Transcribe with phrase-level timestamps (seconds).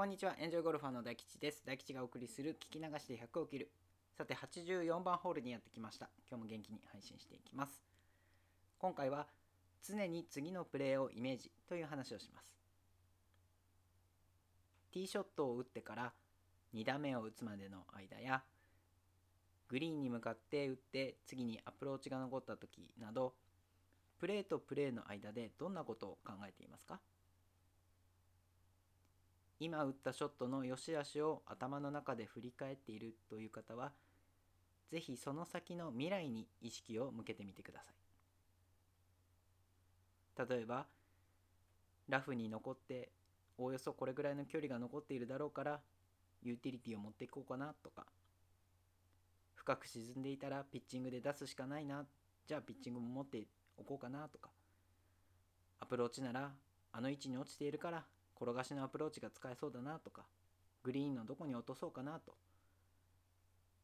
[0.00, 1.62] こんにちは、エンジョイゴルファーの大吉です。
[1.66, 3.70] 大吉がお送りする聞き流しで100を切る。
[4.16, 6.08] さて、84番ホールにやってきました。
[6.26, 7.84] 今日も元気に配信していきます。
[8.78, 9.26] 今回は、
[9.86, 12.50] 常に次のプレーをイメージという話をします。
[14.90, 16.14] ティーショットを打ってから
[16.74, 18.42] 2打目を打つまでの間や、
[19.68, 23.34] グリーンに向かって打って次にアプローチが残った時など、
[24.18, 27.00] プレーとプレーの間でどんなことを考えていますか？
[29.60, 33.92] 今打ったショットの良し悪しを頭の中で振り返っているという方は、
[34.90, 37.94] ぜひその先の未来に意識を向けてみてください。
[40.48, 40.86] 例えば、
[42.08, 43.12] ラフに残って
[43.56, 45.80] おおよそこれぐらいの距離が残っているだろうから
[46.42, 48.06] ユーティリティを持っていこうかなとか
[49.54, 52.06] 深く沈んでいたらピッチングで出すしかないな
[52.48, 53.44] じゃあピッチングも持って
[53.76, 54.50] おこうかなとか
[55.78, 56.50] アプローチなら
[56.92, 58.04] あの位置に落ちているから
[58.40, 60.22] 転がしのアプローチが使えそうだなとか
[60.82, 62.32] グリーンのどこに落とそうかなと。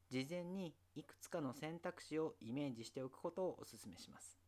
[0.08, 4.38] 事前にいくつかの選択肢をイメージしておくことをお勧めします。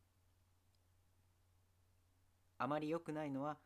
[2.58, 3.56] あまり良くないのは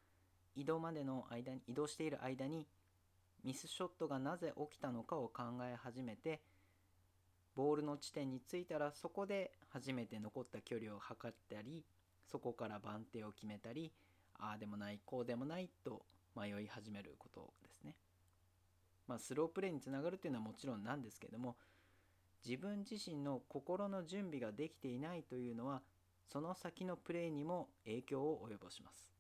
[0.57, 2.67] 移動までの間に移動している間に
[3.45, 6.41] ミスショットがなぜ起きたのかを考え始めて
[7.55, 11.85] ボールの地点に着いたらそこで初めて残った距離を測ったり
[12.31, 13.93] そこから番手を決めたり
[14.39, 16.03] ああでもないこうでもないと
[16.37, 17.95] 迷い始めることですね。
[19.07, 21.57] まあ、スロープレーにつながるというのはもちろんなんですけども
[22.45, 25.83] 自分自身の心の準備ができていないというのは
[26.27, 29.11] その先のプレーにも影響を及ぼします。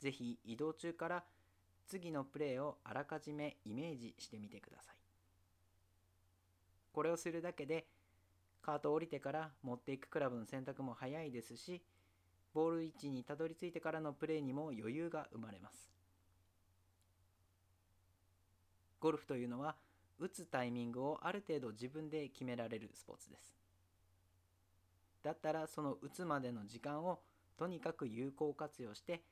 [0.00, 1.24] ぜひ移動中から
[1.86, 4.96] 次のプレーをあらかじめイメージしてみてください。
[6.92, 7.86] これをするだけで
[8.62, 11.82] カートを降りてから持っていくクラブの選択も早いですし
[12.54, 15.90] ボール位置にたどり着いてからのプレーにも余裕が生まれます。
[19.00, 19.74] ゴルフというのは
[20.18, 23.54] 打つタイミングをある程度自分で決められるスポーツです。
[25.22, 27.18] だったらその打つまでの時間を
[27.58, 29.22] とにかく有効活用して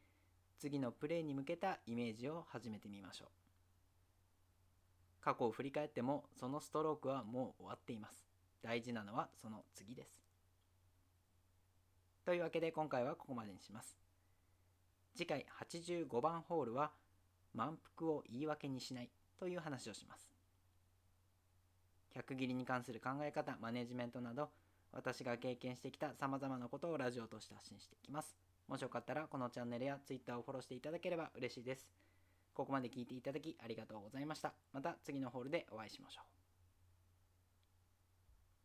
[0.58, 3.28] 次のプレーに向けたイメージを始めてみましょう。
[5.20, 8.26] 過去を振り返ってもそのストロークはもう終わっています。
[8.62, 10.31] 大事なのはその次です。
[12.24, 13.96] というわけで今回はここまでにします。
[15.14, 16.92] 次回85番ホールは
[17.54, 20.30] 満腹を言い訳にしないという話をします。
[22.14, 24.50] 100切りに関する考え方、マネジメントなど
[24.92, 28.36] 私が経験してきた様々なことをラジオとして発信していきます。
[28.68, 31.88] もしよかったらこのチャンネルや Twitter をフォローしていただければ嬉しいです。
[32.54, 34.52] ここまで聞いていただきありがとうございました。
[34.72, 36.41] また次のホールでお会いしましょう。